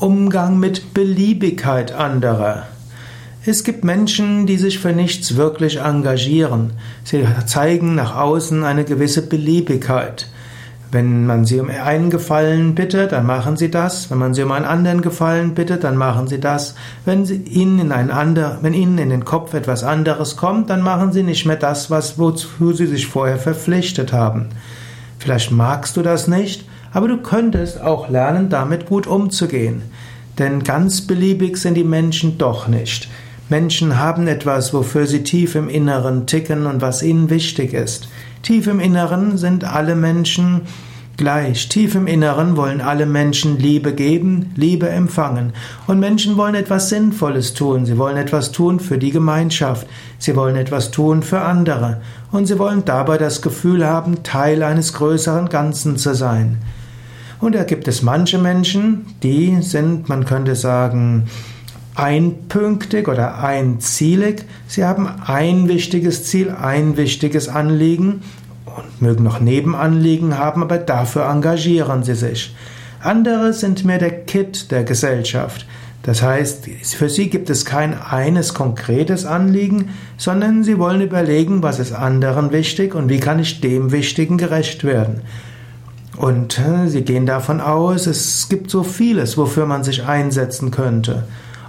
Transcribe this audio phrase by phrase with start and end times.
[0.00, 2.68] Umgang mit Beliebigkeit anderer.
[3.44, 6.74] Es gibt Menschen, die sich für nichts wirklich engagieren.
[7.02, 10.28] Sie zeigen nach außen eine gewisse Beliebigkeit.
[10.92, 14.08] Wenn man sie um einen Gefallen bittet, dann machen sie das.
[14.08, 16.76] Wenn man sie um einen anderen Gefallen bittet, dann machen sie das.
[17.04, 20.80] Wenn sie ihnen in ein ander, wenn ihnen in den Kopf etwas anderes kommt, dann
[20.80, 24.50] machen sie nicht mehr das, was, wozu sie sich vorher verpflichtet haben.
[25.18, 29.82] Vielleicht magst du das nicht, aber du könntest auch lernen, damit gut umzugehen.
[30.38, 33.08] Denn ganz beliebig sind die Menschen doch nicht.
[33.48, 38.08] Menschen haben etwas, wofür sie tief im Inneren ticken und was ihnen wichtig ist.
[38.42, 40.62] Tief im Inneren sind alle Menschen
[41.16, 41.68] gleich.
[41.68, 45.52] Tief im Inneren wollen alle Menschen Liebe geben, Liebe empfangen.
[45.86, 47.84] Und Menschen wollen etwas Sinnvolles tun.
[47.84, 49.86] Sie wollen etwas tun für die Gemeinschaft.
[50.18, 52.00] Sie wollen etwas tun für andere.
[52.30, 56.58] Und sie wollen dabei das Gefühl haben, Teil eines größeren Ganzen zu sein.
[57.40, 61.24] Und da gibt es manche Menschen, die sind, man könnte sagen,
[61.94, 64.44] einpünktig oder einzielig.
[64.66, 68.22] Sie haben ein wichtiges Ziel, ein wichtiges Anliegen
[68.64, 72.54] und mögen noch Nebenanliegen haben, aber dafür engagieren sie sich.
[73.00, 75.66] Andere sind mehr der Kit der Gesellschaft.
[76.02, 81.80] Das heißt, für sie gibt es kein eines konkretes Anliegen, sondern sie wollen überlegen, was
[81.80, 85.22] ist anderen wichtig und wie kann ich dem Wichtigen gerecht werden.
[86.18, 91.24] Und äh, sie gehen davon aus, es gibt so vieles, wofür man sich einsetzen könnte.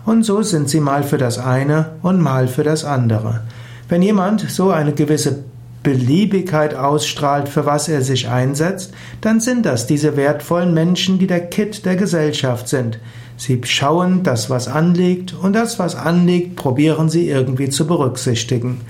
[0.06, 3.42] Und so sind sie mal für das eine und mal für das andere.
[3.90, 5.44] Wenn jemand so eine gewisse
[5.84, 11.46] Beliebigkeit ausstrahlt, für was er sich einsetzt, dann sind das diese wertvollen Menschen, die der
[11.46, 13.00] Kit der Gesellschaft sind.
[13.38, 18.82] Sie schauen das, was anliegt, und das, was anliegt, probieren sie irgendwie zu berücksichtigen.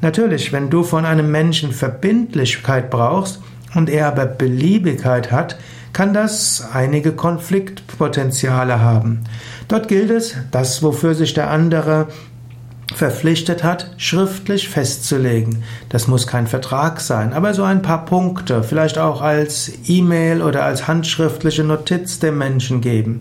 [0.00, 3.40] Natürlich, wenn du von einem Menschen Verbindlichkeit brauchst,
[3.78, 5.56] und er aber Beliebigkeit hat,
[5.92, 9.24] kann das einige Konfliktpotenziale haben.
[9.68, 12.08] Dort gilt es, das, wofür sich der andere
[12.94, 15.62] verpflichtet hat, schriftlich festzulegen.
[15.88, 20.64] Das muss kein Vertrag sein, aber so ein paar Punkte, vielleicht auch als E-Mail oder
[20.64, 23.20] als handschriftliche Notiz dem Menschen geben,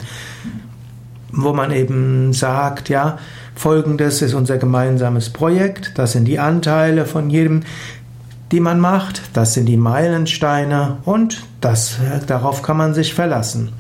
[1.31, 3.17] wo man eben sagt, ja,
[3.55, 7.63] folgendes ist unser gemeinsames Projekt, das sind die Anteile von jedem,
[8.51, 11.97] die man macht, das sind die Meilensteine und das,
[12.27, 13.73] darauf kann man sich verlassen.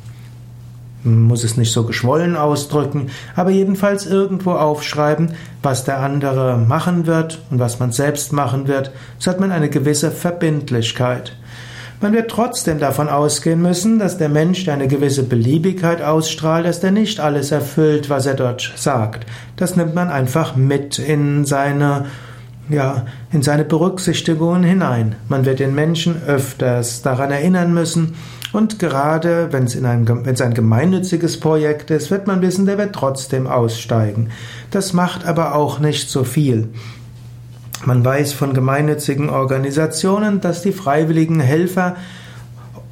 [1.03, 5.31] Man muss es nicht so geschwollen ausdrücken, aber jedenfalls irgendwo aufschreiben,
[5.63, 9.69] was der andere machen wird und was man selbst machen wird, so hat man eine
[9.69, 11.37] gewisse Verbindlichkeit.
[11.99, 16.79] Man wird trotzdem davon ausgehen müssen, dass der Mensch, der eine gewisse Beliebigkeit ausstrahlt, dass
[16.79, 19.25] der nicht alles erfüllt, was er dort sagt.
[19.55, 22.05] Das nimmt man einfach mit in seine
[22.69, 25.15] ja, in seine Berücksichtigungen hinein.
[25.29, 28.15] Man wird den Menschen öfters daran erinnern müssen
[28.53, 33.47] und gerade wenn es, in ein, gemeinnütziges Projekt ist, wird man wissen, der wird trotzdem
[33.47, 34.29] aussteigen.
[34.71, 36.69] Das macht aber auch nicht so viel.
[37.85, 41.95] Man weiß von gemeinnützigen Organisationen, dass die freiwilligen Helfer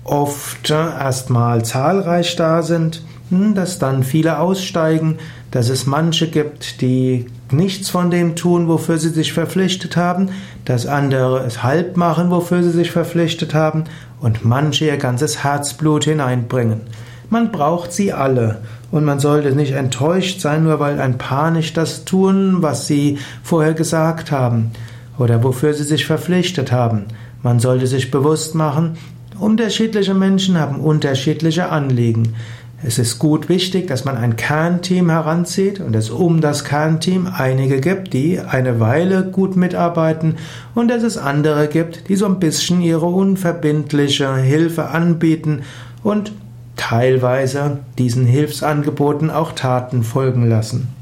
[0.03, 5.17] oft erstmal zahlreich da sind, dass dann viele aussteigen,
[5.51, 10.29] dass es manche gibt, die nichts von dem tun, wofür sie sich verpflichtet haben,
[10.65, 13.85] dass andere es halb machen, wofür sie sich verpflichtet haben,
[14.19, 16.81] und manche ihr ganzes Herzblut hineinbringen.
[17.29, 18.59] Man braucht sie alle,
[18.91, 23.17] und man sollte nicht enttäuscht sein, nur weil ein paar nicht das tun, was sie
[23.43, 24.71] vorher gesagt haben
[25.17, 27.05] oder wofür sie sich verpflichtet haben.
[27.43, 28.97] Man sollte sich bewusst machen,
[29.39, 32.35] unterschiedliche Menschen haben unterschiedliche Anliegen.
[32.83, 37.79] Es ist gut wichtig, dass man ein Kernteam heranzieht und es um das Kernteam einige
[37.79, 40.35] gibt, die eine Weile gut mitarbeiten
[40.75, 45.61] und dass es andere gibt, die so ein bisschen ihre unverbindliche Hilfe anbieten
[46.03, 46.33] und
[46.75, 50.94] teilweise diesen Hilfsangeboten auch Taten folgen lassen.